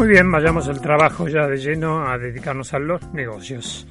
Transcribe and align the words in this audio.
Muy 0.00 0.08
bien, 0.08 0.32
vayamos 0.32 0.66
al 0.66 0.80
trabajo 0.80 1.28
ya 1.28 1.46
de 1.46 1.58
lleno 1.58 2.08
a 2.08 2.16
dedicarnos 2.16 2.72
a 2.72 2.78
los 2.78 3.12
negocios. 3.12 3.86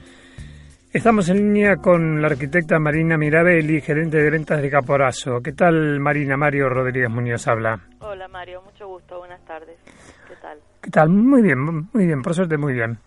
Estamos 0.91 1.29
en 1.29 1.37
línea 1.37 1.75
con 1.75 2.19
la 2.19 2.29
arquitecta 2.29 2.79
Marina 2.79 3.15
Mirabelli, 3.15 3.79
gerente 3.79 4.17
de 4.17 4.31
ventas 4.31 4.59
de 4.59 4.71
Caporazo. 4.71 5.39
¿Qué 5.39 5.51
tal, 5.51 5.99
Marina? 5.99 6.35
Mario 6.35 6.67
Rodríguez 6.67 7.11
Muñoz 7.11 7.47
habla. 7.47 7.79
Hola, 7.99 8.27
Mario. 8.27 8.63
Mucho 8.63 8.87
gusto. 8.87 9.19
Buenas 9.19 9.45
tardes. 9.45 9.77
¿Qué 10.27 10.33
tal? 10.41 10.57
¿Qué 10.81 10.89
tal? 10.89 11.09
Muy 11.09 11.43
bien, 11.43 11.59
muy 11.63 12.07
bien. 12.07 12.23
Por 12.23 12.33
suerte, 12.33 12.57
muy 12.57 12.73
bien. 12.73 12.97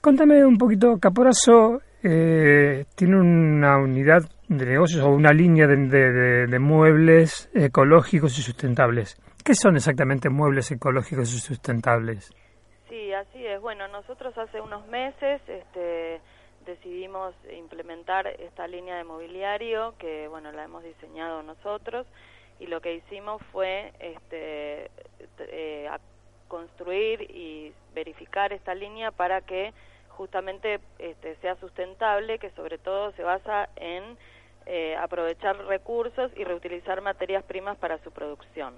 Contame 0.00 0.46
un 0.46 0.56
poquito, 0.56 1.00
Caporazo 1.00 1.80
eh, 2.00 2.84
tiene 2.94 3.16
una 3.16 3.76
unidad 3.78 4.22
de 4.46 4.66
negocios 4.66 5.02
o 5.02 5.08
una 5.08 5.32
línea 5.32 5.66
de, 5.66 6.46
de 6.46 6.58
muebles 6.60 7.50
ecológicos 7.52 8.38
y 8.38 8.42
sustentables. 8.42 9.20
¿Qué 9.42 9.56
son 9.56 9.74
exactamente 9.74 10.30
muebles 10.30 10.70
ecológicos 10.70 11.34
y 11.34 11.40
sustentables? 11.40 12.32
Sí, 12.92 13.10
así 13.14 13.46
es. 13.46 13.58
Bueno, 13.58 13.88
nosotros 13.88 14.36
hace 14.36 14.60
unos 14.60 14.86
meses 14.88 15.40
este, 15.48 16.20
decidimos 16.66 17.34
implementar 17.50 18.26
esta 18.26 18.66
línea 18.66 18.98
de 18.98 19.04
mobiliario 19.04 19.94
que, 19.98 20.28
bueno, 20.28 20.52
la 20.52 20.64
hemos 20.64 20.84
diseñado 20.84 21.42
nosotros 21.42 22.06
y 22.60 22.66
lo 22.66 22.82
que 22.82 22.96
hicimos 22.96 23.40
fue 23.50 23.94
este, 23.98 24.90
eh, 25.38 25.88
construir 26.48 27.22
y 27.30 27.72
verificar 27.94 28.52
esta 28.52 28.74
línea 28.74 29.10
para 29.10 29.40
que 29.40 29.72
justamente 30.10 30.78
este, 30.98 31.36
sea 31.36 31.56
sustentable, 31.56 32.38
que 32.38 32.50
sobre 32.50 32.76
todo 32.76 33.12
se 33.12 33.22
basa 33.22 33.70
en 33.76 34.18
eh, 34.66 34.96
aprovechar 34.96 35.56
recursos 35.64 36.30
y 36.36 36.44
reutilizar 36.44 37.00
materias 37.00 37.42
primas 37.44 37.78
para 37.78 37.96
su 38.04 38.10
producción. 38.10 38.74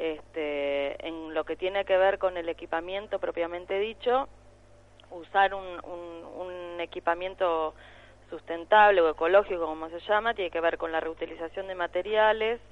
Este, 0.00 1.06
en 1.06 1.34
lo 1.34 1.44
que 1.44 1.56
tiene 1.56 1.84
que 1.84 1.98
ver 1.98 2.16
con 2.16 2.38
el 2.38 2.48
equipamiento 2.48 3.18
propiamente 3.18 3.78
dicho, 3.78 4.30
usar 5.10 5.52
un, 5.52 5.62
un, 5.84 6.80
equipamiento 6.80 7.74
sustentable 8.30 9.02
o 9.02 9.10
ecológico, 9.10 9.66
como 9.66 9.90
se 9.90 10.00
llama, 10.08 10.32
tiene 10.32 10.50
que 10.50 10.62
ver 10.62 10.78
con 10.78 10.90
la 10.90 11.00
reutilización 11.00 11.66
de 11.66 11.74
materiales. 11.74 12.62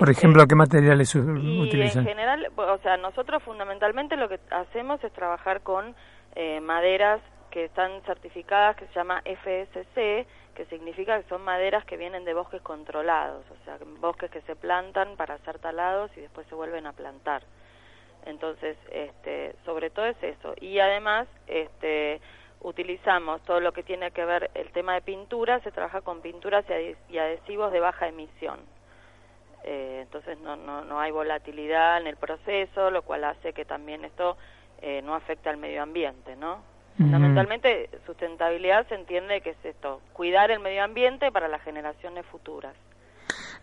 Por 0.00 0.10
este, 0.10 0.22
ejemplo, 0.22 0.44
¿qué 0.48 0.56
materiales 0.56 1.14
utilizan? 1.14 2.02
En 2.02 2.08
general, 2.08 2.48
o 2.56 2.78
sea, 2.78 2.96
nosotros 2.96 3.40
fundamentalmente 3.44 4.16
lo 4.16 4.28
que 4.28 4.40
hacemos 4.50 5.02
es 5.04 5.12
trabajar 5.12 5.60
con 5.60 5.94
eh, 6.34 6.58
maderas 6.60 7.20
que 7.54 7.66
están 7.66 8.02
certificadas, 8.02 8.74
que 8.74 8.88
se 8.88 8.94
llama 8.94 9.22
FSC, 9.24 10.26
que 10.56 10.66
significa 10.68 11.22
que 11.22 11.28
son 11.28 11.40
maderas 11.42 11.84
que 11.84 11.96
vienen 11.96 12.24
de 12.24 12.34
bosques 12.34 12.60
controlados, 12.62 13.44
o 13.48 13.64
sea, 13.64 13.78
bosques 14.00 14.28
que 14.32 14.40
se 14.40 14.56
plantan 14.56 15.14
para 15.16 15.38
ser 15.38 15.60
talados 15.60 16.10
y 16.16 16.20
después 16.20 16.48
se 16.48 16.56
vuelven 16.56 16.84
a 16.88 16.92
plantar. 16.94 17.44
Entonces, 18.26 18.76
este, 18.90 19.54
sobre 19.64 19.90
todo 19.90 20.06
es 20.06 20.20
eso. 20.20 20.56
Y 20.60 20.80
además, 20.80 21.28
este, 21.46 22.20
utilizamos 22.60 23.40
todo 23.44 23.60
lo 23.60 23.70
que 23.70 23.84
tiene 23.84 24.10
que 24.10 24.24
ver 24.24 24.50
el 24.54 24.72
tema 24.72 24.94
de 24.94 25.02
pintura, 25.02 25.60
se 25.60 25.70
trabaja 25.70 26.00
con 26.00 26.22
pinturas 26.22 26.64
y 27.08 27.18
adhesivos 27.18 27.70
de 27.70 27.78
baja 27.78 28.08
emisión. 28.08 28.58
Eh, 29.62 30.00
entonces 30.02 30.40
no, 30.40 30.56
no, 30.56 30.84
no 30.84 30.98
hay 30.98 31.12
volatilidad 31.12 32.00
en 32.00 32.08
el 32.08 32.16
proceso, 32.16 32.90
lo 32.90 33.02
cual 33.02 33.22
hace 33.22 33.52
que 33.52 33.64
también 33.64 34.04
esto 34.04 34.36
eh, 34.82 35.02
no 35.02 35.14
afecte 35.14 35.48
al 35.50 35.56
medio 35.56 35.84
ambiente, 35.84 36.34
¿no? 36.34 36.73
Fundamentalmente, 36.96 37.90
sustentabilidad 38.06 38.86
se 38.88 38.94
entiende 38.94 39.40
que 39.40 39.50
es 39.50 39.64
esto, 39.64 40.00
cuidar 40.12 40.50
el 40.50 40.60
medio 40.60 40.84
ambiente 40.84 41.32
para 41.32 41.48
las 41.48 41.60
generaciones 41.62 42.24
futuras. 42.26 42.74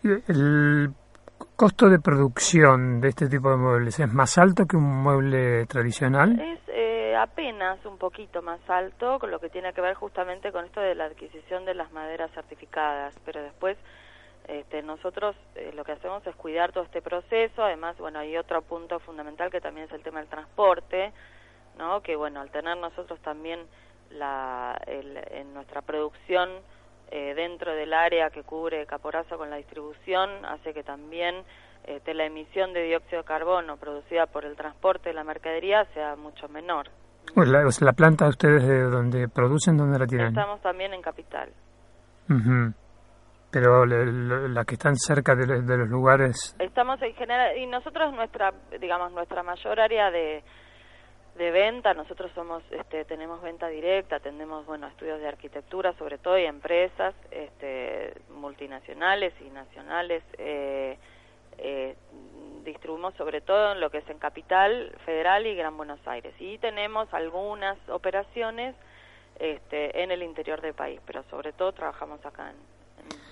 ¿El 0.02 0.90
costo 1.56 1.88
de 1.88 1.98
producción 1.98 3.00
de 3.00 3.08
este 3.08 3.28
tipo 3.28 3.50
de 3.50 3.56
muebles 3.56 3.98
es 3.98 4.12
más 4.12 4.36
alto 4.36 4.66
que 4.66 4.76
un 4.76 5.02
mueble 5.02 5.64
tradicional? 5.66 6.38
Es 6.40 6.60
eh, 6.68 7.16
apenas 7.16 7.84
un 7.86 7.98
poquito 7.98 8.42
más 8.42 8.60
alto, 8.68 9.18
con 9.18 9.30
lo 9.30 9.38
que 9.38 9.48
tiene 9.48 9.72
que 9.72 9.80
ver 9.80 9.94
justamente 9.94 10.52
con 10.52 10.64
esto 10.64 10.80
de 10.80 10.94
la 10.94 11.04
adquisición 11.04 11.64
de 11.64 11.74
las 11.74 11.90
maderas 11.92 12.30
certificadas, 12.32 13.14
pero 13.24 13.42
después 13.42 13.78
este, 14.48 14.82
nosotros 14.82 15.36
eh, 15.54 15.72
lo 15.74 15.84
que 15.84 15.92
hacemos 15.92 16.26
es 16.26 16.34
cuidar 16.34 16.72
todo 16.72 16.84
este 16.84 17.00
proceso, 17.00 17.62
además, 17.62 17.96
bueno, 17.98 18.18
hay 18.18 18.36
otro 18.36 18.60
punto 18.62 18.98
fundamental 18.98 19.50
que 19.50 19.60
también 19.60 19.86
es 19.86 19.92
el 19.92 20.02
tema 20.02 20.18
del 20.18 20.28
transporte, 20.28 21.12
¿no? 21.78 22.00
Que 22.02 22.16
bueno, 22.16 22.40
al 22.40 22.50
tener 22.50 22.76
nosotros 22.76 23.20
también 23.20 23.60
la, 24.10 24.80
en 24.86 25.54
nuestra 25.54 25.82
producción 25.82 26.48
eh, 27.10 27.34
dentro 27.34 27.74
del 27.74 27.92
área 27.92 28.30
que 28.30 28.42
cubre 28.42 28.86
Caporazo 28.86 29.36
con 29.36 29.50
la 29.50 29.56
distribución, 29.56 30.44
hace 30.46 30.72
que 30.72 30.82
también 30.82 31.44
este, 31.84 32.14
la 32.14 32.24
emisión 32.24 32.72
de 32.72 32.84
dióxido 32.84 33.22
de 33.22 33.28
carbono 33.28 33.76
producida 33.76 34.26
por 34.26 34.44
el 34.44 34.56
transporte 34.56 35.10
de 35.10 35.14
la 35.14 35.24
mercadería 35.24 35.84
sea 35.92 36.16
mucho 36.16 36.48
menor. 36.48 36.88
Pues 37.34 37.48
la, 37.48 37.64
la 37.80 37.92
planta 37.92 38.28
ustedes 38.28 38.66
de 38.66 38.82
donde 38.84 39.28
producen, 39.28 39.76
¿dónde 39.76 39.98
la 39.98 40.06
tienen? 40.06 40.28
Estamos 40.28 40.60
también 40.62 40.94
en 40.94 41.02
Capital. 41.02 41.50
Pero 43.50 43.84
las 43.84 44.64
que 44.64 44.74
están 44.74 44.96
cerca 44.96 45.34
de, 45.34 45.60
de, 45.60 45.76
los 45.76 45.88
lugares... 45.90 46.56
Estamos 46.58 47.02
en 47.02 47.14
general, 47.14 47.58
y 47.58 47.66
nosotros 47.66 48.14
nuestra, 48.14 48.54
digamos, 48.80 49.12
nuestra 49.12 49.42
mayor 49.42 49.78
área 49.78 50.10
de, 50.10 50.42
de 51.36 51.50
venta, 51.50 51.94
nosotros 51.94 52.30
somos, 52.34 52.62
este, 52.70 53.04
tenemos 53.04 53.40
venta 53.40 53.68
directa, 53.68 54.16
atendemos, 54.16 54.66
bueno, 54.66 54.86
estudios 54.86 55.18
de 55.20 55.28
arquitectura 55.28 55.94
sobre 55.94 56.18
todo 56.18 56.38
y 56.38 56.44
empresas 56.44 57.14
este, 57.30 58.14
multinacionales 58.30 59.32
y 59.40 59.48
nacionales, 59.50 60.22
eh, 60.38 60.98
eh, 61.58 61.96
distribuimos 62.64 63.14
sobre 63.14 63.40
todo 63.40 63.72
en 63.72 63.80
lo 63.80 63.90
que 63.90 63.98
es 63.98 64.10
en 64.10 64.18
Capital 64.18 64.92
Federal 65.04 65.46
y 65.46 65.54
Gran 65.54 65.76
Buenos 65.76 66.00
Aires 66.06 66.34
y 66.38 66.58
tenemos 66.58 67.12
algunas 67.12 67.76
operaciones 67.88 68.74
este, 69.38 70.02
en 70.02 70.10
el 70.10 70.22
interior 70.22 70.60
del 70.60 70.74
país, 70.74 71.00
pero 71.06 71.22
sobre 71.30 71.52
todo 71.52 71.72
trabajamos 71.72 72.24
acá 72.24 72.50
en, 72.50 72.56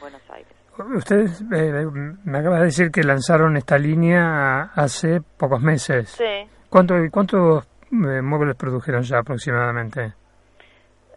Buenos 0.00 0.22
Aires. 0.30 0.52
Ustedes 0.96 1.42
eh, 1.52 1.86
me 2.24 2.38
acaba 2.38 2.58
de 2.58 2.64
decir 2.64 2.90
que 2.90 3.02
lanzaron 3.04 3.56
esta 3.58 3.78
línea 3.78 4.70
hace 4.74 5.20
pocos 5.20 5.60
meses. 5.60 6.08
Sí. 6.08 6.48
¿Cuánto, 6.70 6.94
¿Cuántos 7.10 7.64
eh, 7.64 7.69
muebles 7.90 8.56
produjeron 8.56 9.02
ya 9.02 9.18
aproximadamente? 9.18 10.14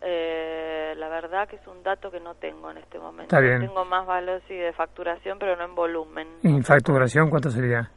Eh, 0.01 0.94
la 0.97 1.07
verdad 1.09 1.47
que 1.47 1.56
es 1.56 1.67
un 1.67 1.81
dato 1.84 2.11
que 2.11 2.19
no 2.19 2.35
tengo 2.35 2.72
en 2.72 2.78
este 2.78 3.00
momento. 3.00 3.23
Está 3.23 3.39
bien. 3.39 3.61
Tengo 3.61 3.85
más 3.85 4.06
valor 4.06 4.41
sí, 4.47 4.56
de 4.56 4.73
facturación, 4.73 5.39
pero 5.39 5.56
no 5.56 5.66
en 5.66 5.75
volumen. 5.75 6.28
¿Y 6.41 6.62
facturación 6.62 7.29
cuánto 7.29 7.50
sería? 7.50 7.89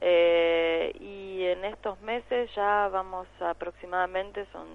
Eh, 0.00 0.92
y 1.00 1.44
en 1.44 1.64
estos 1.64 2.00
meses 2.02 2.50
ya 2.54 2.88
vamos 2.88 3.26
aproximadamente, 3.40 4.46
son 4.52 4.66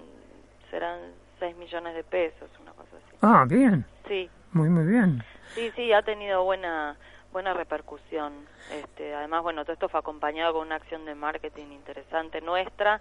serán 0.70 0.98
6 1.38 1.56
millones 1.56 1.94
de 1.94 2.04
pesos, 2.04 2.50
una 2.60 2.72
cosa 2.72 2.96
así. 2.96 3.16
Ah, 3.22 3.44
bien. 3.48 3.84
Sí. 4.06 4.28
Muy, 4.52 4.68
muy 4.68 4.86
bien. 4.86 5.22
Sí, 5.54 5.70
sí, 5.76 5.92
ha 5.92 6.02
tenido 6.02 6.44
buena 6.44 6.96
buena 7.32 7.54
repercusión. 7.54 8.46
Este, 8.72 9.14
además, 9.14 9.42
bueno, 9.42 9.64
todo 9.64 9.72
esto 9.72 9.88
fue 9.88 10.00
acompañado 10.00 10.54
con 10.54 10.66
una 10.66 10.76
acción 10.76 11.04
de 11.04 11.14
marketing 11.14 11.66
interesante 11.72 12.40
nuestra 12.40 13.00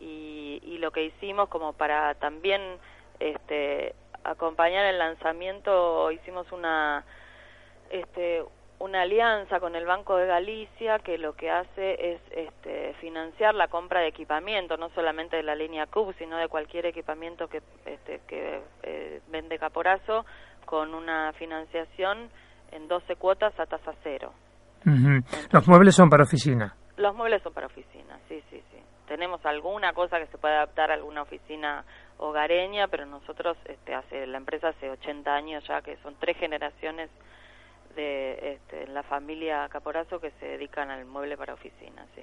y, 0.00 0.78
lo 0.78 0.92
que 0.92 1.04
hicimos 1.04 1.48
como 1.48 1.72
para 1.72 2.14
también 2.14 2.62
este, 3.18 3.96
acompañar 4.22 4.86
el 4.86 4.98
lanzamiento, 4.98 6.12
hicimos 6.12 6.52
una, 6.52 7.04
este, 7.90 8.44
una 8.78 9.02
alianza 9.02 9.58
con 9.58 9.74
el 9.74 9.86
Banco 9.86 10.16
de 10.16 10.26
Galicia 10.26 11.00
que 11.00 11.18
lo 11.18 11.34
que 11.34 11.50
hace 11.50 12.12
es 12.12 12.20
este, 12.30 12.94
financiar 13.00 13.56
la 13.56 13.66
compra 13.66 14.00
de 14.00 14.06
equipamiento, 14.06 14.76
no 14.76 14.88
solamente 14.90 15.36
de 15.36 15.42
la 15.42 15.56
línea 15.56 15.86
CUB, 15.86 16.14
sino 16.16 16.36
de 16.36 16.46
cualquier 16.46 16.86
equipamiento 16.86 17.48
que, 17.48 17.60
este, 17.84 18.20
que 18.28 18.60
eh, 18.84 19.20
vende 19.28 19.58
Caporazo 19.58 20.24
con 20.64 20.94
una 20.94 21.32
financiación 21.32 22.30
en 22.72 22.88
12 22.88 23.16
cuotas 23.16 23.58
a 23.58 23.66
tasa 23.66 23.92
cero. 24.02 24.32
¿Los 25.50 25.68
muebles 25.68 25.94
son 25.94 26.08
para 26.08 26.24
oficina? 26.24 26.74
Los 26.96 27.14
muebles 27.14 27.42
son 27.42 27.52
para 27.52 27.66
oficina, 27.66 28.18
sí, 28.28 28.42
sí, 28.50 28.62
sí. 28.70 28.78
Tenemos 29.06 29.44
alguna 29.46 29.92
cosa 29.92 30.18
que 30.18 30.26
se 30.26 30.38
puede 30.38 30.54
adaptar 30.54 30.90
a 30.90 30.94
alguna 30.94 31.22
oficina 31.22 31.84
hogareña, 32.18 32.88
pero 32.88 33.06
nosotros, 33.06 33.56
este, 33.64 33.94
hace 33.94 34.26
la 34.26 34.38
empresa 34.38 34.68
hace 34.68 34.90
80 34.90 35.30
años 35.32 35.64
ya, 35.66 35.80
que 35.80 35.96
son 35.98 36.14
tres 36.18 36.36
generaciones 36.36 37.10
de 37.96 38.54
este, 38.54 38.86
la 38.88 39.02
familia 39.02 39.68
Caporazo 39.68 40.20
que 40.20 40.30
se 40.32 40.46
dedican 40.46 40.90
al 40.90 41.06
mueble 41.06 41.36
para 41.36 41.54
oficina, 41.54 42.04
sí. 42.14 42.22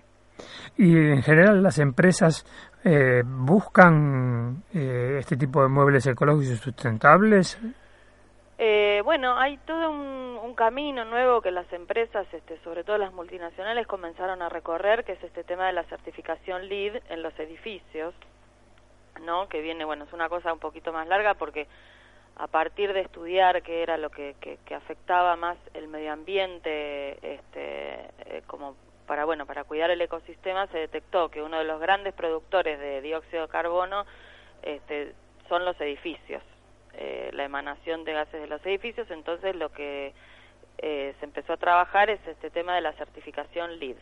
Y 0.78 0.96
en 0.98 1.22
general 1.22 1.64
las 1.64 1.80
empresas 1.80 2.46
eh, 2.84 3.24
buscan 3.26 4.64
eh, 4.74 5.18
este 5.20 5.38
tipo 5.38 5.62
de 5.62 5.70
muebles 5.70 6.06
ecológicos 6.08 6.54
y 6.54 6.58
sustentables. 6.58 7.58
Eh, 8.58 9.02
bueno, 9.04 9.38
hay 9.38 9.58
todo 9.58 9.90
un, 9.92 10.26
camino 10.56 11.04
nuevo 11.04 11.42
que 11.42 11.52
las 11.52 11.72
empresas, 11.74 12.26
este, 12.32 12.58
sobre 12.60 12.86
todo 12.86 12.98
las 12.98 13.12
multinacionales, 13.12 13.88
comenzaron 13.88 14.42
a 14.42 14.48
recorrer, 14.48 15.04
que 15.04 15.12
es 15.12 15.24
este 15.24 15.44
tema 15.44 15.68
de 15.68 15.74
la 15.74 15.84
certificación 15.84 16.70
LEED 16.70 17.02
en 17.10 17.24
los 17.24 17.38
edificios, 17.38 18.16
¿no? 19.22 19.50
Que 19.50 19.60
viene, 19.60 19.84
bueno, 19.84 20.06
es 20.06 20.14
una 20.14 20.30
cosa 20.30 20.54
un 20.54 20.60
poquito 20.60 20.94
más 20.94 21.10
larga 21.10 21.34
porque 21.34 21.68
a 22.38 22.48
partir 22.48 22.94
de 22.94 23.02
estudiar 23.02 23.64
qué 23.64 23.84
era 23.84 23.98
lo 23.98 24.10
que 24.10 24.34
afectaba 24.74 25.36
más 25.36 25.58
el 25.74 25.90
medio 25.90 26.14
ambiente, 26.14 27.18
este, 27.36 28.06
eh, 28.26 28.44
como 28.48 28.78
para 29.06 29.26
bueno 29.26 29.46
para 29.46 29.64
cuidar 29.64 29.92
el 29.92 30.02
ecosistema, 30.02 30.68
se 30.68 30.80
detectó 30.80 31.30
que 31.30 31.42
uno 31.42 31.58
de 31.60 31.64
los 31.64 31.80
grandes 31.80 32.14
productores 32.14 32.80
de 32.80 33.02
dióxido 33.02 33.44
de 33.44 33.50
carbono 33.50 34.06
este, 34.64 35.14
son 35.48 35.64
los 35.66 35.80
edificios, 35.80 36.42
eh, 36.98 37.30
la 37.34 37.44
emanación 37.44 38.04
de 38.04 38.14
gases 38.14 38.42
de 38.42 38.48
los 38.48 38.66
edificios. 38.66 39.10
Entonces 39.12 39.56
lo 39.56 39.72
que 39.72 40.14
eh, 40.78 41.14
se 41.20 41.26
empezó 41.26 41.54
a 41.54 41.58
trabajar 41.58 42.10
es 42.10 42.20
este 42.28 42.50
tema 42.50 42.76
de 42.76 42.82
la 42.82 42.94
certificación 42.94 43.80
LEED. 43.80 43.98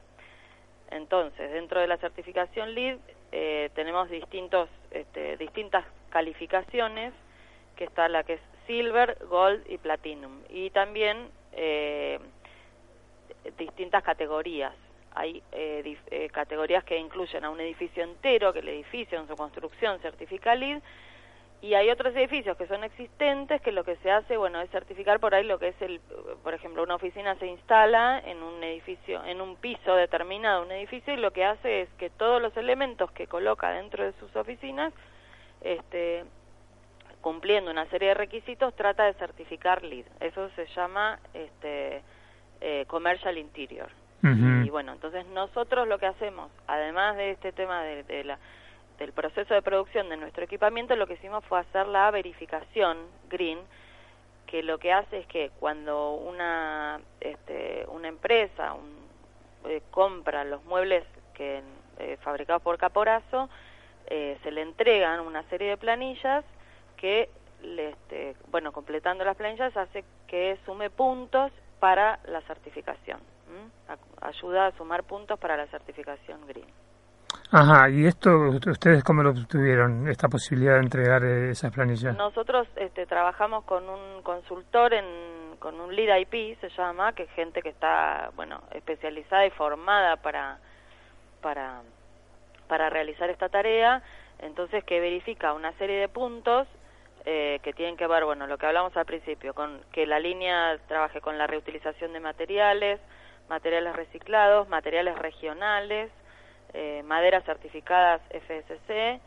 Entonces, 0.91 1.51
dentro 1.51 1.79
de 1.79 1.87
la 1.87 1.97
certificación 1.97 2.75
LEED 2.75 2.97
eh, 3.31 3.71
tenemos 3.73 4.09
distintos, 4.09 4.69
este, 4.91 5.37
distintas 5.37 5.85
calificaciones 6.09 7.13
que 7.75 7.85
está 7.85 8.07
la 8.07 8.23
que 8.23 8.33
es 8.33 8.41
Silver, 8.67 9.17
Gold 9.27 9.63
y 9.69 9.77
Platinum. 9.79 10.41
Y 10.49 10.69
también 10.69 11.29
eh, 11.53 12.19
distintas 13.57 14.03
categorías. 14.03 14.73
Hay 15.15 15.43
eh, 15.51 16.29
categorías 16.31 16.83
que 16.83 16.97
incluyen 16.97 17.43
a 17.43 17.49
un 17.49 17.59
edificio 17.59 18.03
entero, 18.03 18.53
que 18.53 18.59
el 18.59 18.69
edificio 18.69 19.19
en 19.19 19.27
su 19.27 19.35
construcción 19.35 19.99
certifica 19.99 20.55
LEED, 20.55 20.81
y 21.63 21.75
hay 21.75 21.89
otros 21.89 22.13
edificios 22.13 22.57
que 22.57 22.67
son 22.67 22.83
existentes 22.83 23.61
que 23.61 23.71
lo 23.71 23.85
que 23.85 23.95
se 23.97 24.11
hace, 24.11 24.35
bueno, 24.35 24.59
es 24.59 24.69
certificar 24.69 25.21
por 25.21 25.33
ahí 25.33 25.45
lo 25.45 25.59
que 25.59 25.69
es 25.69 25.81
el, 25.81 26.01
por 26.43 26.53
ejemplo, 26.53 26.83
una 26.83 26.95
oficina 26.95 27.35
se 27.35 27.47
instala 27.47 28.21
en 28.25 28.43
un 28.43 28.61
edificio, 28.61 29.23
en 29.23 29.39
un 29.39 29.55
piso 29.55 29.95
determinado 29.95 30.59
de 30.59 30.65
un 30.65 30.71
edificio 30.73 31.13
y 31.13 31.17
lo 31.17 31.31
que 31.31 31.45
hace 31.45 31.83
es 31.83 31.89
que 31.97 32.09
todos 32.09 32.41
los 32.41 32.57
elementos 32.57 33.09
que 33.13 33.27
coloca 33.27 33.71
dentro 33.71 34.03
de 34.03 34.11
sus 34.19 34.35
oficinas, 34.35 34.91
este, 35.61 36.25
cumpliendo 37.21 37.71
una 37.71 37.85
serie 37.85 38.09
de 38.09 38.15
requisitos, 38.15 38.75
trata 38.75 39.05
de 39.05 39.13
certificar 39.13 39.83
LEED. 39.83 40.05
Eso 40.19 40.49
se 40.57 40.65
llama 40.75 41.17
este, 41.33 42.01
eh, 42.59 42.83
Commercial 42.87 43.37
Interior. 43.37 43.87
Uh 44.21 44.27
-huh. 44.27 44.67
Y 44.67 44.69
bueno, 44.69 44.91
entonces 44.91 45.25
nosotros 45.27 45.87
lo 45.87 45.97
que 45.97 46.07
hacemos, 46.07 46.51
además 46.67 47.15
de 47.15 47.31
este 47.31 47.53
tema 47.53 47.83
de, 47.83 48.03
de 48.03 48.25
la, 48.25 48.37
del 48.97 49.11
proceso 49.11 49.53
de 49.53 49.61
producción 49.61 50.09
de 50.09 50.17
nuestro 50.17 50.43
equipamiento, 50.43 50.95
lo 50.95 51.07
que 51.07 51.13
hicimos 51.13 51.43
fue 51.45 51.59
hacer 51.59 51.87
la 51.87 52.09
verificación 52.11 52.97
green, 53.29 53.59
que 54.47 54.61
lo 54.63 54.77
que 54.77 54.93
hace 54.93 55.19
es 55.19 55.27
que 55.27 55.51
cuando 55.59 56.13
una, 56.13 57.01
este, 57.19 57.85
una 57.87 58.07
empresa 58.07 58.73
un, 58.73 59.03
eh, 59.69 59.81
compra 59.91 60.43
los 60.43 60.63
muebles 60.65 61.03
que 61.33 61.63
eh, 61.99 62.17
fabricados 62.21 62.61
por 62.61 62.77
Caporazo, 62.77 63.49
eh, 64.07 64.37
se 64.43 64.51
le 64.51 64.61
entregan 64.61 65.21
una 65.21 65.43
serie 65.49 65.69
de 65.69 65.77
planillas 65.77 66.43
que, 66.97 67.29
este, 67.61 68.35
bueno, 68.51 68.71
completando 68.71 69.23
las 69.23 69.35
planillas 69.35 69.75
hace 69.77 70.03
que 70.27 70.57
sume 70.65 70.89
puntos 70.89 71.51
para 71.79 72.19
la 72.25 72.41
certificación. 72.41 73.19
Ayuda 74.21 74.67
a 74.67 74.71
sumar 74.77 75.03
puntos 75.03 75.39
para 75.39 75.57
la 75.57 75.67
certificación 75.67 76.45
green. 76.47 76.82
Ajá, 77.51 77.89
¿y 77.89 78.05
esto 78.07 78.31
ustedes 78.49 79.03
cómo 79.03 79.21
lo 79.21 79.29
obtuvieron, 79.29 80.07
esta 80.07 80.27
posibilidad 80.27 80.73
de 80.73 80.79
entregar 80.79 81.23
esas 81.23 81.71
planillas? 81.71 82.17
Nosotros 82.17 82.67
este, 82.77 83.05
trabajamos 83.05 83.63
con 83.65 83.87
un 83.87 84.23
consultor, 84.23 84.93
en, 84.93 85.57
con 85.59 85.79
un 85.79 85.95
lead 85.95 86.17
IP 86.17 86.59
se 86.59 86.69
llama, 86.69 87.13
que 87.13 87.23
es 87.23 87.31
gente 87.31 87.61
que 87.61 87.69
está, 87.69 88.31
bueno, 88.35 88.63
especializada 88.71 89.45
y 89.45 89.51
formada 89.51 90.15
para, 90.17 90.57
para, 91.41 91.81
para 92.67 92.89
realizar 92.89 93.29
esta 93.29 93.49
tarea, 93.49 94.01
entonces 94.39 94.83
que 94.83 94.99
verifica 94.99 95.53
una 95.53 95.73
serie 95.73 95.99
de 95.99 96.09
puntos 96.09 96.67
eh, 97.25 97.59
que 97.63 97.71
tienen 97.71 97.95
que 97.95 98.07
ver, 98.07 98.25
bueno, 98.25 98.47
lo 98.47 98.57
que 98.57 98.65
hablamos 98.65 98.97
al 98.97 99.05
principio, 99.05 99.53
con 99.53 99.79
que 99.91 100.05
la 100.05 100.19
línea 100.19 100.77
trabaje 100.87 101.21
con 101.21 101.37
la 101.37 101.47
reutilización 101.47 102.13
de 102.13 102.19
materiales, 102.19 102.99
materiales 103.47 103.95
reciclados, 103.95 104.67
materiales 104.67 105.17
regionales, 105.17 106.11
eh, 106.73 107.03
maderas 107.03 107.43
certificadas 107.45 108.21
FSC, 108.29 109.19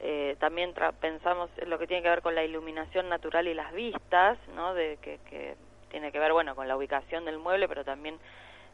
eh, 0.00 0.36
también 0.38 0.74
pensamos 1.00 1.50
en 1.58 1.70
lo 1.70 1.78
que 1.78 1.86
tiene 1.86 2.02
que 2.02 2.10
ver 2.10 2.22
con 2.22 2.34
la 2.34 2.44
iluminación 2.44 3.08
natural 3.08 3.48
y 3.48 3.54
las 3.54 3.72
vistas, 3.72 4.38
¿no? 4.54 4.74
De, 4.74 4.98
que, 5.02 5.18
que 5.28 5.56
tiene 5.90 6.12
que 6.12 6.18
ver, 6.18 6.32
bueno, 6.32 6.54
con 6.54 6.68
la 6.68 6.76
ubicación 6.76 7.24
del 7.24 7.38
mueble, 7.38 7.68
pero 7.68 7.84
también, 7.84 8.18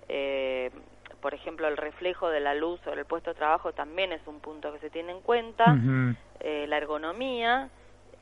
eh, 0.09 0.71
por 1.21 1.33
ejemplo, 1.33 1.67
el 1.69 1.77
reflejo 1.77 2.29
de 2.29 2.41
la 2.41 2.55
luz 2.55 2.81
sobre 2.85 3.01
el 3.01 3.07
puesto 3.07 3.31
de 3.31 3.37
trabajo 3.37 3.73
también 3.73 4.13
es 4.13 4.27
un 4.27 4.41
punto 4.41 4.73
que 4.73 4.81
se 4.81 4.91
tiene 4.91 5.13
en 5.13 5.21
cuenta, 5.21 5.65
uh 5.65 5.77
-huh. 5.77 6.17
la 6.67 6.77
ergonomía, 6.77 7.71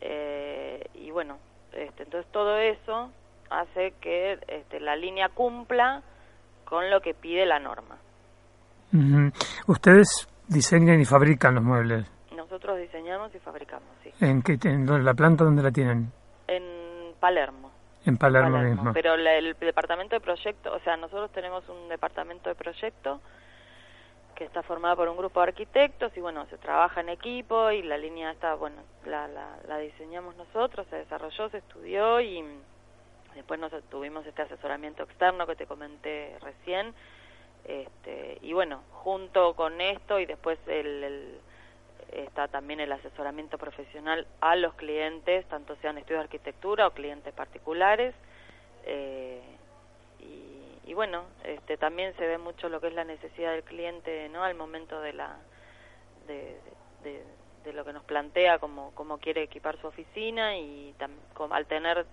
eh, 0.05 0.85
y 0.95 1.13
bueno, 1.13 1.39
este, 1.73 2.03
entonces 2.03 2.31
todo 2.33 2.59
eso 2.59 3.11
hace 3.51 3.93
que 4.01 4.39
este, 4.49 4.81
la 4.81 4.97
línea 4.97 5.29
cumpla 5.29 6.03
con 6.65 6.91
lo 6.91 7.01
que 7.01 7.15
pide 7.15 7.47
la 7.47 7.61
norma. 7.61 7.99
Uh 8.93 8.97
-huh. 8.97 9.33
¿Ustedes 9.67 10.29
diseñan 10.49 11.01
y 11.01 11.05
fabrican 11.05 11.55
los 11.55 11.65
muebles? 11.65 12.07
Nosotros 12.37 12.79
diseñamos 12.79 13.35
y 13.35 13.39
fabricamos, 13.39 13.89
sí. 14.03 14.13
¿En, 14.21 14.43
qué, 14.43 14.59
en 14.69 15.05
la 15.05 15.15
planta 15.15 15.45
dónde 15.45 15.63
la 15.63 15.71
tienen? 15.71 16.13
En 16.47 17.15
Palermo. 17.19 17.71
En 18.05 18.17
Palermo, 18.19 18.53
Palermo 18.53 18.75
mismo. 18.75 18.93
Pero 18.93 19.17
la, 19.17 19.35
el 19.35 19.55
departamento 19.59 20.17
de 20.17 20.21
proyecto, 20.21 20.75
o 20.75 20.81
sea, 20.81 20.97
nosotros 20.97 21.31
tenemos 21.33 21.67
un 21.69 21.89
departamento 21.89 22.49
de 22.49 22.55
proyecto 22.55 23.21
que 24.35 24.45
está 24.45 24.63
formado 24.63 24.97
por 24.97 25.09
un 25.09 25.17
grupo 25.17 25.41
de 25.41 25.49
arquitectos 25.49 26.13
y 26.17 26.21
bueno, 26.21 26.47
se 26.47 26.59
trabaja 26.59 27.01
en 27.01 27.11
equipo 27.11 27.71
y 27.71 27.83
la 27.83 27.97
línea 27.97 28.33
está, 28.33 28.55
bueno, 28.55 28.83
la, 29.07 29.29
la, 29.29 29.57
la 29.69 29.79
diseñamos 29.79 30.37
nosotros, 30.37 30.87
se 30.91 30.97
desarrolló, 30.97 31.49
se 31.51 31.59
estudió 31.59 32.21
y 32.21 32.43
después 33.35 33.61
nos 33.61 33.73
tuvimos 33.85 34.27
este 34.27 34.43
asesoramiento 34.43 35.05
externo 35.05 35.47
que 35.47 35.55
te 35.55 35.67
comenté 35.67 36.37
recién 36.41 36.95
este, 37.65 38.39
y 38.43 38.53
bueno, 38.53 38.83
junto 38.91 39.55
con 39.55 39.81
esto 39.81 40.19
y 40.19 40.27
después 40.27 40.59
el, 40.67 41.39
está 42.13 42.49
también 42.49 42.81
el 42.81 42.93
asesoramiento 42.93 43.59
profesional 43.59 44.27
a 44.41 44.57
los 44.57 44.75
clientes, 44.75 45.47
tanto 45.47 45.77
sean 45.77 45.99
estudios 45.99 46.21
de 46.21 46.25
arquitectura 46.25 46.87
o 46.87 46.91
clientes 46.91 47.33
particulares. 47.33 48.15
Eh, 48.85 49.41
y, 50.21 50.91
y, 50.91 50.95
bueno, 50.95 51.25
este, 51.45 51.77
también 51.77 52.15
se 52.17 52.27
ve 52.27 52.39
mucho 52.39 52.69
lo 52.69 52.81
que 52.81 52.89
es 52.89 52.95
la 52.95 53.05
necesidad 53.05 53.53
del 53.53 53.63
cliente 53.63 54.29
no 54.29 54.43
al 54.43 54.55
momento 54.55 55.01
de 55.01 55.13
la 55.13 55.37
de, 56.27 57.73
lo 57.73 57.85
que 57.85 57.93
nos 57.93 58.05
plantea 58.05 58.59
como, 58.59 58.93
como 58.95 59.19
quiere 59.19 59.43
equipar 59.43 59.81
su 59.81 59.87
oficina 59.87 60.57
y 60.57 60.95
tam, 60.99 61.13
al 61.51 61.67
tener 61.67 62.05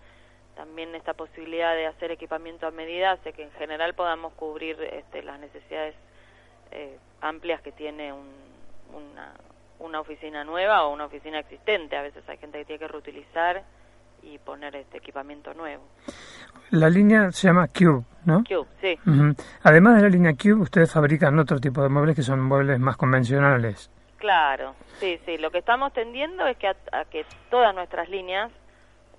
también 0.59 0.93
esta 0.93 1.13
posibilidad 1.13 1.73
de 1.73 1.87
hacer 1.87 2.11
equipamiento 2.11 2.67
a 2.67 2.71
medida 2.71 3.11
hace 3.11 3.31
que 3.31 3.43
en 3.43 3.51
general 3.51 3.93
podamos 3.93 4.33
cubrir 4.33 4.75
este, 4.91 5.23
las 5.23 5.39
necesidades 5.39 5.95
eh, 6.71 6.97
amplias 7.21 7.61
que 7.61 7.71
tiene 7.71 8.11
un, 8.11 8.27
una, 8.93 9.31
una 9.79 10.01
oficina 10.01 10.43
nueva 10.43 10.83
o 10.83 10.93
una 10.93 11.05
oficina 11.05 11.39
existente. 11.39 11.95
A 11.95 12.01
veces 12.01 12.27
hay 12.27 12.37
gente 12.39 12.57
que 12.57 12.65
tiene 12.65 12.79
que 12.79 12.89
reutilizar 12.89 13.63
y 14.21 14.37
poner 14.39 14.75
este 14.75 14.97
equipamiento 14.97 15.53
nuevo. 15.53 15.81
La 16.71 16.89
línea 16.89 17.31
se 17.31 17.47
llama 17.47 17.69
Cube, 17.69 18.03
¿no? 18.25 18.43
Cube, 18.43 18.67
sí. 18.81 18.99
Uh 19.05 19.09
-huh. 19.09 19.43
Además 19.63 19.95
de 19.95 20.01
la 20.01 20.09
línea 20.09 20.33
Cube, 20.33 20.63
ustedes 20.63 20.91
fabrican 20.91 21.39
otro 21.39 21.57
tipo 21.59 21.81
de 21.81 21.87
muebles 21.87 22.17
que 22.17 22.21
son 22.21 22.41
muebles 22.41 22.79
más 22.79 22.97
convencionales. 22.97 23.89
Claro, 24.17 24.75
sí, 24.99 25.21
sí. 25.25 25.37
Lo 25.37 25.51
que 25.51 25.59
estamos 25.59 25.93
tendiendo 25.93 26.45
es 26.47 26.57
que 26.57 26.67
a, 26.67 26.75
a 26.91 27.05
que 27.05 27.25
todas 27.49 27.73
nuestras 27.73 28.09
líneas 28.09 28.51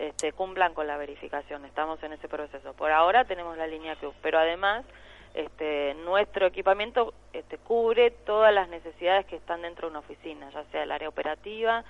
este, 0.00 0.32
cumplan 0.32 0.72
con 0.72 0.86
la 0.86 0.96
verificación. 0.96 1.66
Estamos 1.66 2.02
en 2.02 2.14
ese 2.14 2.26
proceso. 2.26 2.72
Por 2.72 2.90
ahora 2.90 3.26
tenemos 3.26 3.58
la 3.58 3.66
línea 3.66 3.96
Cube, 3.96 4.14
pero 4.22 4.38
además 4.38 4.86
este, 5.34 5.94
nuestro 6.06 6.46
equipamiento 6.46 7.12
este, 7.34 7.58
cubre 7.58 8.10
todas 8.10 8.52
las 8.52 8.70
necesidades 8.70 9.26
que 9.26 9.36
están 9.36 9.60
dentro 9.60 9.88
de 9.88 9.90
una 9.90 9.98
oficina, 9.98 10.48
ya 10.50 10.64
sea 10.72 10.84
el 10.84 10.90
área 10.90 11.08
operativa, 11.08 11.84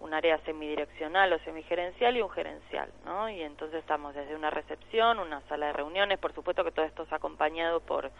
un 0.00 0.12
área 0.12 0.36
semidireccional 0.40 1.32
o 1.32 1.38
semigerencial 1.38 2.14
y 2.14 2.20
un 2.20 2.28
gerencial, 2.28 2.90
¿no? 3.06 3.30
Y 3.30 3.40
entonces 3.40 3.80
estamos 3.80 4.14
desde 4.14 4.36
una 4.36 4.50
recepción, 4.50 5.18
una 5.18 5.40
sala 5.48 5.68
de 5.68 5.72
reuniones, 5.72 6.18
por 6.18 6.34
supuesto 6.34 6.64
que 6.64 6.70
todo 6.70 6.84
esto 6.84 7.04
es 7.04 7.12
acompañado 7.14 7.80
por 7.80 8.10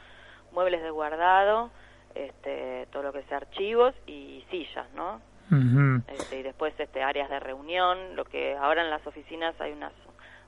muebles 0.52 0.82
de 0.82 0.90
guardado, 0.90 1.70
este, 2.14 2.86
todo 2.92 3.02
lo 3.02 3.12
que 3.12 3.24
sea 3.24 3.36
archivos 3.36 3.94
y 4.06 4.42
sillas, 4.50 4.90
¿no? 4.94 5.20
Este, 6.08 6.40
y 6.40 6.42
después 6.42 6.74
este, 6.78 7.02
áreas 7.02 7.28
de 7.30 7.40
reunión, 7.40 8.16
lo 8.16 8.24
que 8.24 8.56
ahora 8.56 8.82
en 8.82 8.90
las 8.90 9.06
oficinas 9.06 9.54
hay 9.60 9.72
unas 9.72 9.92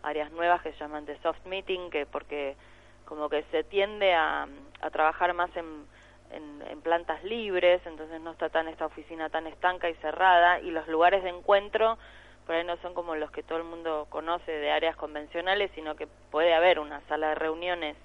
áreas 0.03 0.31
nuevas 0.33 0.63
que 0.63 0.73
se 0.73 0.79
llaman 0.79 1.05
de 1.05 1.19
soft 1.19 1.45
meeting, 1.47 1.91
que 1.91 2.07
porque 2.07 2.57
como 3.05 3.29
que 3.29 3.43
se 3.51 3.63
tiende 3.65 4.15
a, 4.15 4.47
a 4.81 4.91
trabajar 4.91 5.33
más 5.35 5.55
en, 5.57 5.85
en, 6.33 6.63
en, 6.71 6.81
plantas 6.81 7.23
libres, 7.25 7.81
entonces 7.87 8.21
no 8.21 8.33
está 8.33 8.49
tan 8.49 8.69
esta 8.69 8.87
oficina 8.87 9.29
tan 9.29 9.47
estanca 9.47 9.89
y 9.89 9.95
cerrada 9.97 10.61
y 10.61 10.71
los 10.71 10.89
lugares 10.89 11.23
de 11.23 11.31
encuentro 11.31 11.99
por 12.47 12.55
ahí 12.55 12.65
no 12.65 12.77
son 12.77 12.95
como 12.95 13.17
los 13.17 13.31
que 13.33 13.43
todo 13.43 13.59
el 13.59 13.65
mundo 13.65 14.07
conoce 14.09 14.53
de 14.53 14.71
áreas 14.71 14.95
convencionales, 14.97 15.71
sino 15.75 15.97
que 15.97 16.07
puede 16.31 16.55
haber 16.55 16.79
una 16.79 17.01
sala 17.09 17.31
de 17.31 17.35
reuniones 17.35 17.97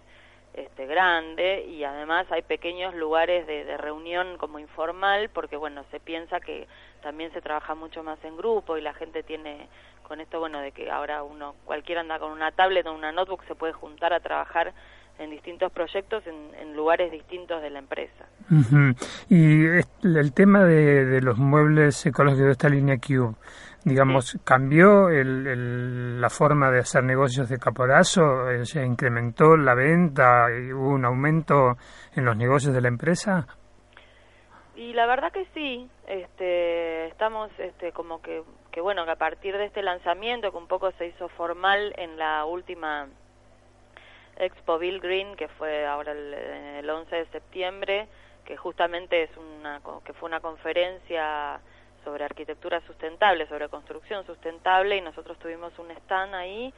este, 0.53 0.85
grande 0.85 1.65
y 1.65 1.83
además 1.83 2.27
hay 2.31 2.41
pequeños 2.41 2.93
lugares 2.93 3.47
de, 3.47 3.63
de, 3.63 3.77
reunión 3.77 4.37
como 4.37 4.59
informal 4.59 5.29
porque 5.29 5.55
bueno 5.55 5.85
se 5.91 5.99
piensa 5.99 6.41
que 6.41 6.67
también 7.01 7.31
se 7.31 7.41
trabaja 7.41 7.73
mucho 7.73 8.03
más 8.03 8.23
en 8.25 8.35
grupo 8.35 8.77
y 8.77 8.81
la 8.81 8.93
gente 8.93 9.23
tiene 9.23 9.69
con 10.03 10.19
esto 10.19 10.39
bueno 10.39 10.59
de 10.59 10.73
que 10.73 10.91
ahora 10.91 11.23
uno 11.23 11.55
cualquiera 11.63 12.01
anda 12.01 12.19
con 12.19 12.31
una 12.31 12.51
tablet 12.51 12.85
o 12.85 12.93
una 12.93 13.13
notebook 13.13 13.45
se 13.45 13.55
puede 13.55 13.71
juntar 13.71 14.11
a 14.11 14.19
trabajar 14.19 14.73
en 15.21 15.29
distintos 15.29 15.71
proyectos 15.71 16.25
en, 16.25 16.53
en 16.55 16.75
lugares 16.75 17.11
distintos 17.11 17.61
de 17.61 17.69
la 17.69 17.79
empresa. 17.79 18.25
Uh 18.49 18.55
-huh. 18.55 18.95
Y 19.29 19.65
el 20.17 20.33
tema 20.33 20.63
de, 20.63 21.05
de, 21.05 21.21
los 21.21 21.37
muebles 21.37 22.05
ecológicos 22.05 22.45
de 22.45 22.51
esta 22.51 22.69
línea 22.69 22.97
Cube, 22.97 23.35
digamos, 23.85 24.29
sí. 24.29 24.39
¿cambió 24.43 25.09
el, 25.09 25.47
el, 25.47 26.21
la 26.21 26.29
forma 26.29 26.71
de 26.71 26.79
hacer 26.79 27.03
negocios 27.03 27.49
de 27.49 27.57
Caporazo? 27.57 28.49
Eh, 28.49 28.65
¿Se 28.65 28.83
incrementó 28.83 29.55
la 29.55 29.75
venta? 29.75 30.47
¿Hubo 30.73 30.89
un 30.89 31.05
aumento 31.05 31.77
en 32.15 32.25
los 32.25 32.35
negocios 32.35 32.73
de 32.73 32.81
la 32.81 32.87
empresa? 32.87 33.47
Y 34.75 34.93
la 34.93 35.05
verdad 35.05 35.31
que 35.31 35.45
sí, 35.53 35.87
este, 36.07 37.07
estamos 37.07 37.51
este, 37.59 37.91
como 37.91 38.21
que, 38.21 38.41
que, 38.71 38.81
bueno, 38.81 39.05
que 39.05 39.11
a 39.11 39.15
partir 39.15 39.55
de 39.55 39.65
este 39.65 39.83
lanzamiento 39.83 40.51
que 40.51 40.57
un 40.57 40.67
poco 40.67 40.91
se 40.93 41.07
hizo 41.07 41.27
formal 41.29 41.93
en 41.97 42.17
la 42.17 42.45
última 42.45 43.07
Expo 44.37 44.77
Bill 44.79 44.99
Green, 44.99 45.35
que 45.35 45.47
fue 45.47 45.85
ahora 45.85 46.11
el, 46.11 46.33
el 46.33 46.89
11 46.89 47.15
de 47.15 47.25
septiembre, 47.27 48.07
que 48.45 48.57
justamente 48.57 49.23
es 49.23 49.29
una, 49.37 49.81
que 50.03 50.13
fue 50.13 50.27
una 50.27 50.39
conferencia 50.39 51.59
sobre 52.03 52.25
arquitectura 52.25 52.81
sustentable, 52.81 53.47
sobre 53.47 53.69
construcción 53.69 54.25
sustentable, 54.25 54.97
y 54.97 55.01
nosotros 55.01 55.37
tuvimos 55.39 55.77
un 55.79 55.91
stand 55.91 56.33
ahí. 56.33 56.73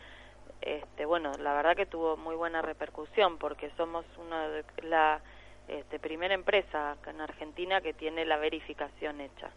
Este, 0.62 1.06
bueno, 1.06 1.32
la 1.40 1.54
verdad 1.54 1.76
que 1.76 1.86
tuvo 1.86 2.16
muy 2.18 2.36
buena 2.36 2.62
repercusión 2.62 3.38
porque 3.38 3.70
somos 3.76 4.06
una 4.18 4.48
de 4.48 4.64
la 4.84 5.20
este, 5.68 6.00
primera 6.00 6.34
empresa 6.34 6.96
en 7.08 7.22
Argentina 7.22 7.82
que 7.82 7.94
tiene 7.94 8.26
la 8.26 8.38
verificación 8.38 9.22
hecha. 9.22 9.50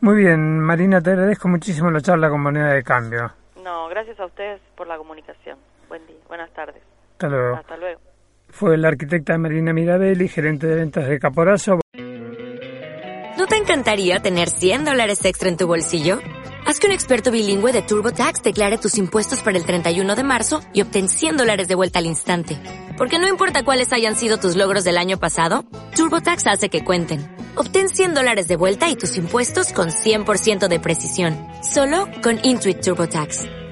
Muy 0.00 0.16
bien, 0.16 0.60
Marina, 0.60 1.00
te 1.00 1.10
agradezco 1.10 1.48
muchísimo 1.48 1.90
la 1.90 2.00
charla 2.00 2.28
con 2.28 2.40
Moneda 2.40 2.72
de 2.72 2.84
Cambio. 2.84 3.32
No, 3.62 3.88
gracias 3.88 4.20
a 4.20 4.26
ustedes 4.26 4.60
por 4.76 4.86
la 4.86 4.96
comunicación. 4.96 5.58
Buen 5.88 6.06
día, 6.06 6.16
buenas 6.28 6.52
tardes. 6.52 6.82
Hasta 7.12 7.28
luego. 7.28 7.56
Hasta 7.56 7.76
luego. 7.76 8.00
Fue 8.50 8.76
la 8.76 8.88
arquitecta 8.88 9.36
Marina 9.38 9.72
Mirabelli, 9.72 10.28
gerente 10.28 10.66
de 10.66 10.74
ventas 10.74 11.08
de 11.08 11.18
Caporazo. 11.18 11.80
¿No 13.38 13.46
te 13.46 13.56
encantaría 13.56 14.20
tener 14.20 14.48
100 14.50 14.84
dólares 14.84 15.24
extra 15.24 15.48
en 15.48 15.56
tu 15.56 15.66
bolsillo? 15.66 16.18
Haz 16.66 16.80
que 16.80 16.86
un 16.86 16.92
experto 16.92 17.30
bilingüe 17.30 17.72
de 17.72 17.82
TurboTax 17.82 18.42
declare 18.42 18.76
tus 18.78 18.98
impuestos 18.98 19.42
para 19.42 19.56
el 19.56 19.64
31 19.64 20.16
de 20.16 20.24
marzo 20.24 20.60
y 20.74 20.82
obtén 20.82 21.08
100 21.08 21.36
dólares 21.36 21.68
de 21.68 21.74
vuelta 21.74 21.98
al 21.98 22.06
instante. 22.06 22.58
Porque 22.98 23.18
no 23.18 23.28
importa 23.28 23.62
cuáles 23.62 23.92
hayan 23.92 24.16
sido 24.16 24.38
tus 24.38 24.56
logros 24.56 24.84
del 24.84 24.98
año 24.98 25.18
pasado, 25.18 25.64
TurboTax 25.94 26.46
hace 26.46 26.68
que 26.68 26.84
cuenten. 26.84 27.20
Obtén 27.54 27.88
100 27.88 28.14
dólares 28.14 28.48
de 28.48 28.56
vuelta 28.56 28.90
y 28.90 28.96
tus 28.96 29.16
impuestos 29.16 29.72
con 29.72 29.88
100% 29.88 30.68
de 30.68 30.80
precisión. 30.80 31.38
Solo 31.62 32.08
con 32.22 32.38
Intuit 32.42 32.80
TurboTax. 32.80 33.67